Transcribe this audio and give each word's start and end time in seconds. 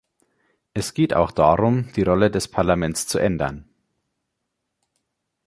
Es 0.73 0.95
geht 0.95 1.13
auch 1.13 1.29
darum, 1.29 1.91
die 1.95 2.01
Rolle 2.01 2.31
des 2.31 2.47
Parlaments 2.47 3.05
zu 3.05 3.19
ändern. 3.19 3.69